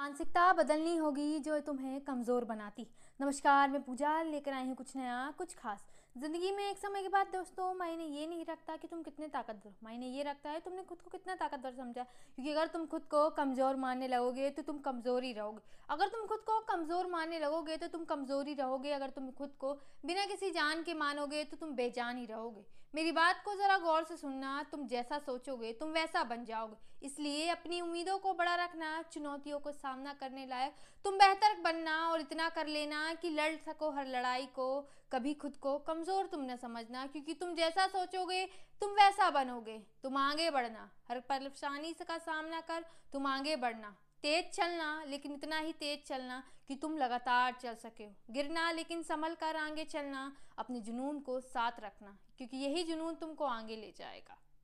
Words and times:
मानसिकता 0.00 0.52
बदलनी 0.52 0.96
होगी 0.96 1.38
जो 1.38 1.58
तुम्हें 1.60 2.00
कमज़ोर 2.00 2.44
बनाती। 2.44 2.86
नमस्कार, 3.20 3.70
मैं 3.70 3.80
पूजा 3.82 4.22
लेकर 4.22 4.52
आई 4.52 4.66
हूँ 4.66 4.74
कुछ 4.74 4.96
नया, 4.96 5.18
कुछ 5.38 5.54
खास। 5.54 5.84
ज़िंदगी 6.16 6.50
में 6.52 6.62
एक 6.62 6.78
समय 6.78 7.02
के 7.02 7.08
बाद 7.08 7.26
दोस्तों 7.26 7.72
मायने 7.74 8.04
ये 8.04 8.26
नहीं 8.26 8.44
रखता 8.44 8.76
कि 8.76 8.88
तुम 8.88 9.02
कितने 9.02 9.26
ताकतवर 9.28 9.72
मायने 9.84 10.06
ये 10.06 10.22
रखता 10.22 10.50
है 10.50 10.60
तुमने 10.60 10.82
खुद 10.82 10.98
को 11.00 11.10
कितना 11.10 11.34
ताकतवर 11.34 11.72
समझा। 11.72 12.02
क्योंकि 12.02 12.50
अगर 12.52 12.66
तुम 12.66 12.86
खुद 12.86 13.02
को 13.10 13.28
कमज़ोर 13.30 13.76
मानने 13.76 14.08
लगोगे 14.08 14.50
तो 14.50 14.62
तुम 14.62 14.78
कमज़ोर 14.80 15.24
ही 15.24 15.32
रहोगे। 15.32 15.62
अगर 15.90 16.08
तुम 16.08 16.26
खुद 16.26 16.40
को 16.40 16.58
कमज़ोर 16.68 17.06
मानने 17.06 17.38
लगोगे 17.38 17.76
तो 17.76 17.88
तुम 17.88 18.04
कमज़ोर 18.04 18.48
ही 18.48 18.54
रहोगे। 18.54 18.92
अगर 18.92 19.10
तुम 19.10 19.30
खुद 19.30 19.54
को 19.60 19.72
बिना 20.06 20.26
किसी 20.26 20.50
जान 20.50 20.82
के 20.82 20.94
मानोगे 20.96 21.44
तो 21.44 21.56
तुम 21.56 21.74
बेजान 21.76 22.18
ही 22.18 22.26
रहोगे। 22.26 22.64
मेरी 22.94 23.12
बात 23.12 23.42
को 23.44 23.54
ज़रा 23.54 23.76
गौर 23.78 24.04
से 24.04 24.16
सुनना, 24.16 24.62
तुम 24.62 24.86
जैसा 24.88 25.18
सोचोगे, 25.20 25.72
तुम 25.72 25.88
वैसा 25.90 26.22
बन 26.24 26.44
जाओगे। 26.44 27.06
इसलिए 27.06 27.48
अपनी 27.48 27.80
उम्मीदों 27.80 28.18
को 28.18 28.32
बड़ा 28.34 28.54
रखना, 28.56 29.02
चुनौतियों 29.12 29.58
को 29.58 29.72
सामना 29.72 30.12
करने 30.12 30.46
लायक 30.46 30.74
तुम 31.04 31.18
बेहतर 31.18 31.60
बनना 31.62 31.96
और 32.08 32.20
इतना 32.20 32.48
कर 32.48 32.66
लेना 32.68 33.12
कि 33.14 33.30
लड़ 33.30 33.54
सको 33.58 33.90
हर 33.90 34.06
लड़ाई 34.08 34.46
को, 34.46 34.80
कभी 35.12 35.34
खुद 35.34 35.56
को 35.56 35.76
कमज़ोर 36.00 36.26
तुम 36.26 36.42
न 36.42 36.56
समझना, 36.56 37.04
क्योंकि 37.06 37.32
तुम 37.34 37.54
जैसा 37.54 37.86
सोचोगे, 37.86 38.44
तुम 38.82 38.90
वैसा 38.90 39.28
बनोगे। 39.30 39.76
तुम 40.02 40.16
आगे 40.16 40.50
बढ़ना, 40.50 40.88
हर 41.08 41.18
परेशानी 41.28 41.92
का 42.00 42.16
सामना 42.18 42.60
कर, 42.60 42.84
तुम 43.12 43.26
आगे 43.26 43.56
बढ़ना। 43.56 43.90
तेज 44.24 44.50
चलना, 44.50 44.88
लेकिन 45.04 45.32
इतना 45.32 45.58
ही 45.58 45.72
तेज 45.72 46.04
चलना 46.06 46.42
कि 46.68 46.74
तुम 46.74 46.96
लगातार 46.96 47.52
चल 47.52 47.74
सके 47.74 48.06
गिरना, 48.30 48.70
लेकिन 48.72 49.02
संभल 49.02 49.34
कर 49.34 49.56
आगे 49.56 49.84
चलना, 49.84 50.32
अपने 50.58 50.80
जुनून 50.80 51.20
को 51.20 51.38
साथ 51.42 51.80
रखना, 51.80 52.16
क्योंकि 52.38 52.56
यही 52.56 52.84
जुनून 52.84 53.14
तुमको 53.14 53.44
आगे 53.44 53.76
ले 53.76 53.92
जाएगा। 53.98 54.38